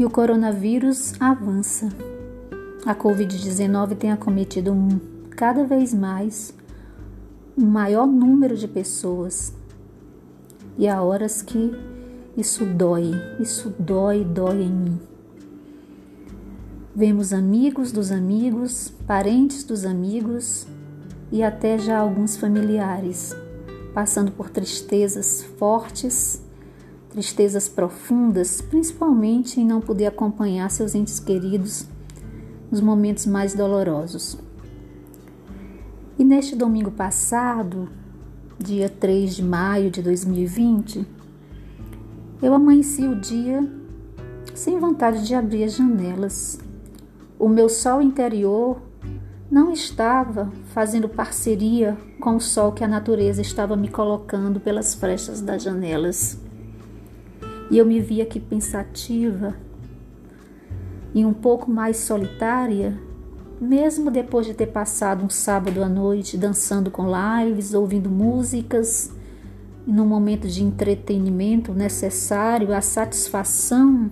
[0.00, 1.90] E o coronavírus avança.
[2.86, 4.98] A Covid-19 tem acometido um,
[5.28, 6.54] cada vez mais
[7.54, 9.52] um maior número de pessoas.
[10.78, 11.72] E há horas que
[12.34, 15.00] isso dói, isso dói, dói em mim.
[16.96, 20.66] Vemos amigos dos amigos, parentes dos amigos
[21.30, 23.36] e até já alguns familiares
[23.92, 26.40] passando por tristezas fortes,
[27.10, 31.86] tristezas profundas, principalmente em não poder acompanhar seus entes queridos
[32.70, 34.38] nos momentos mais dolorosos.
[36.18, 37.88] E neste domingo passado,
[38.58, 41.04] dia 3 de maio de 2020,
[42.40, 43.68] eu amanheci o dia
[44.54, 46.58] sem vontade de abrir as janelas.
[47.38, 48.80] O meu sol interior
[49.50, 55.40] não estava fazendo parceria com o sol que a natureza estava me colocando pelas frestas
[55.40, 56.38] das janelas.
[57.70, 59.54] E eu me via aqui pensativa
[61.14, 62.98] e um pouco mais solitária,
[63.60, 69.12] mesmo depois de ter passado um sábado à noite dançando com lives, ouvindo músicas,
[69.86, 74.10] num momento de entretenimento necessário à satisfação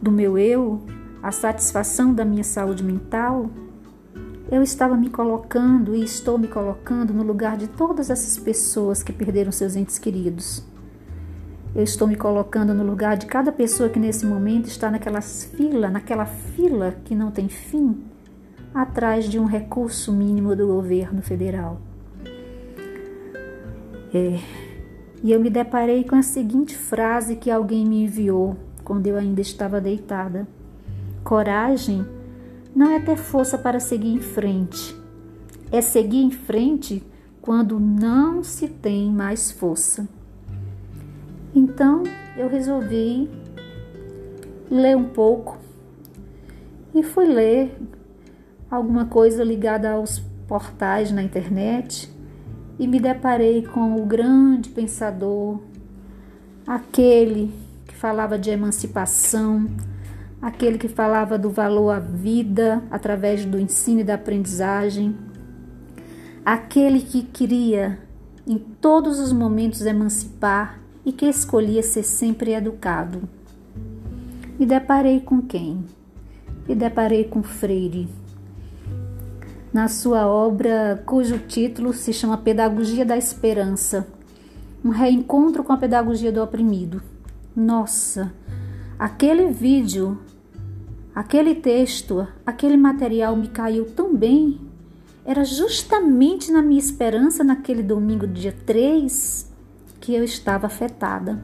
[0.00, 0.80] do meu eu,
[1.22, 3.50] a satisfação da minha saúde mental,
[4.50, 9.12] eu estava me colocando e estou me colocando no lugar de todas essas pessoas que
[9.12, 10.75] perderam seus entes queridos.
[11.76, 15.90] Eu estou me colocando no lugar de cada pessoa que nesse momento está naquela fila,
[15.90, 18.02] naquela fila que não tem fim,
[18.72, 21.78] atrás de um recurso mínimo do governo federal.
[24.14, 24.40] É,
[25.22, 29.42] e eu me deparei com a seguinte frase que alguém me enviou quando eu ainda
[29.42, 30.48] estava deitada:
[31.22, 32.06] Coragem
[32.74, 34.96] não é ter força para seguir em frente,
[35.70, 37.02] é seguir em frente
[37.42, 40.15] quando não se tem mais força.
[41.76, 42.04] Então
[42.38, 43.28] eu resolvi
[44.70, 45.58] ler um pouco
[46.94, 47.78] e fui ler
[48.70, 52.10] alguma coisa ligada aos portais na internet
[52.78, 55.60] e me deparei com o grande pensador,
[56.66, 57.52] aquele
[57.86, 59.66] que falava de emancipação,
[60.40, 65.14] aquele que falava do valor à vida através do ensino e da aprendizagem,
[66.42, 67.98] aquele que queria
[68.46, 73.26] em todos os momentos emancipar e que escolhia ser sempre educado.
[74.58, 75.84] Me deparei com quem?
[76.68, 78.08] Me deparei com Freire.
[79.72, 84.06] Na sua obra, cujo título se chama Pedagogia da Esperança,
[84.84, 87.00] um reencontro com a pedagogia do oprimido.
[87.54, 88.32] Nossa,
[88.98, 90.18] aquele vídeo
[91.16, 94.60] Aquele texto, aquele material me caiu tão bem.
[95.24, 99.50] Era justamente na minha esperança, naquele domingo, dia 3,
[100.06, 101.42] que eu estava afetada.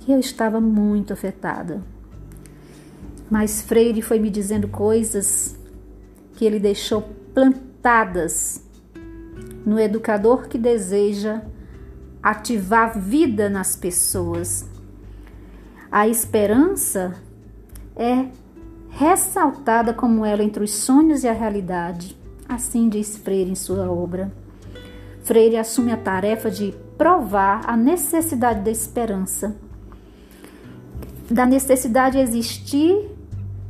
[0.00, 1.82] Que eu estava muito afetada.
[3.30, 5.58] Mas Freire foi me dizendo coisas
[6.34, 7.00] que ele deixou
[7.32, 8.62] plantadas
[9.64, 11.40] no educador que deseja
[12.22, 14.68] ativar vida nas pessoas.
[15.90, 17.14] A esperança
[17.96, 18.28] é
[18.90, 22.14] ressaltada como ela entre os sonhos e a realidade.
[22.46, 24.41] Assim diz Freire em sua obra.
[25.22, 29.56] Freire assume a tarefa de provar a necessidade da esperança,
[31.30, 33.08] da necessidade de existir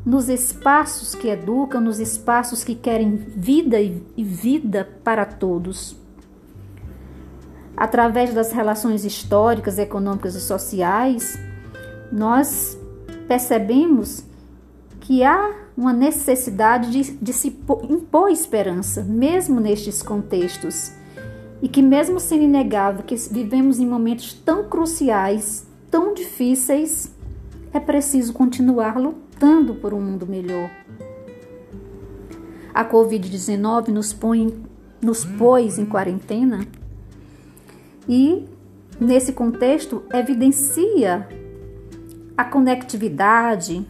[0.05, 5.97] nos espaços que educam, nos espaços que querem vida e vida para todos.
[7.77, 11.39] Através das relações históricas, econômicas e sociais,
[12.11, 12.77] nós
[13.29, 14.25] percebemos
[15.01, 17.49] que há uma necessidade de, de se
[17.89, 20.93] impor esperança, mesmo nestes contextos,
[21.63, 27.15] e que, mesmo sendo inegável que vivemos em momentos tão cruciais, tão difíceis,
[27.73, 30.69] é preciso continuar lutando por um mundo melhor.
[32.75, 34.53] A Covid-19 nos, põe,
[35.01, 36.67] nos pôs em quarentena
[38.09, 38.45] e,
[39.01, 41.29] nesse contexto, evidencia
[42.37, 43.87] a conectividade,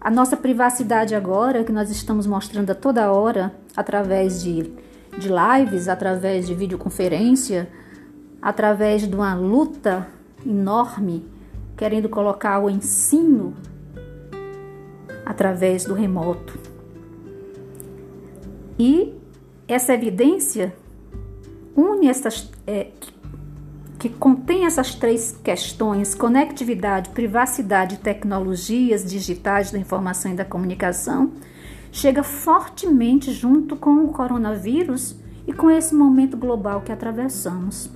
[0.00, 4.72] a nossa privacidade agora, que nós estamos mostrando a toda hora através de,
[5.18, 7.68] de lives, através de videoconferência,
[8.40, 10.06] através de uma luta
[10.44, 11.24] enorme,
[11.76, 13.54] querendo colocar o ensino
[15.24, 16.58] através do remoto.
[18.78, 19.14] E
[19.66, 20.74] essa evidência
[21.76, 22.88] une essas, é,
[23.98, 31.32] que contém essas três questões: conectividade, privacidade tecnologias digitais da informação e da comunicação,
[31.94, 35.14] chega fortemente junto com o coronavírus
[35.46, 37.88] e com esse momento global que atravessamos.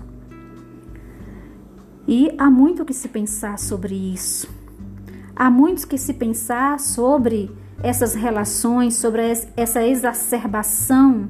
[2.07, 4.49] E há muito que se pensar sobre isso.
[5.35, 7.51] Há muitos que se pensar sobre
[7.83, 9.21] essas relações, sobre
[9.57, 11.29] essa exacerbação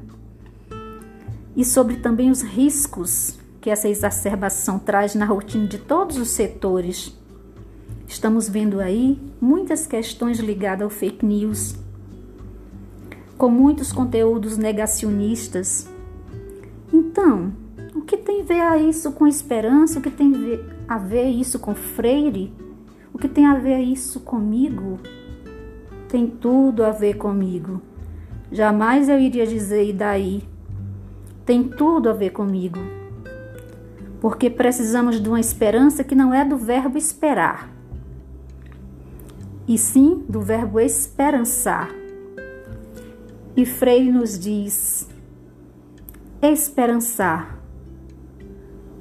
[1.55, 7.17] e sobre também os riscos que essa exacerbação traz na rotina de todos os setores.
[8.07, 11.75] Estamos vendo aí muitas questões ligadas ao fake news,
[13.39, 15.89] com muitos conteúdos negacionistas.
[16.91, 17.53] Então,
[17.95, 19.97] o que tem a ver isso com esperança?
[19.97, 20.33] O que tem
[20.85, 22.53] a ver isso com Freire?
[23.13, 24.99] O que tem a ver isso comigo?
[26.09, 27.81] Tem tudo a ver comigo.
[28.51, 30.43] Jamais eu iria dizer e daí.
[31.45, 32.79] Tem tudo a ver comigo.
[34.19, 37.73] Porque precisamos de uma esperança que não é do verbo esperar,
[39.65, 41.89] e sim do verbo esperançar.
[43.59, 45.05] E Freire nos diz:
[46.41, 47.59] esperançar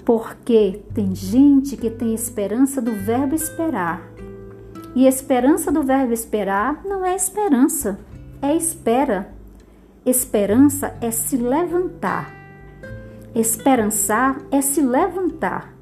[0.05, 4.03] porque tem gente que tem esperança do verbo esperar.
[4.97, 8.01] E esperança do verbo esperar não é esperança,
[8.43, 9.33] é espera.
[10.05, 12.35] Esperança é se levantar.
[13.37, 15.73] Esperançar é se levantar.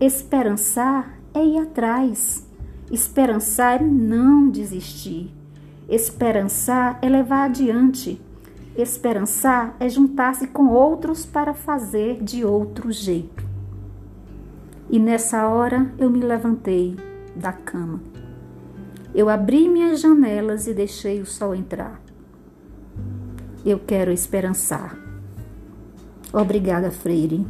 [0.00, 2.44] Esperançar é ir atrás.
[2.90, 5.35] Esperançar é não desistir.
[5.88, 8.20] Esperançar é levar adiante.
[8.76, 13.44] Esperançar é juntar-se com outros para fazer de outro jeito.
[14.90, 16.96] E nessa hora eu me levantei
[17.34, 18.00] da cama.
[19.14, 22.00] Eu abri minhas janelas e deixei o sol entrar.
[23.64, 24.98] Eu quero esperançar.
[26.32, 27.46] Obrigada, Freire.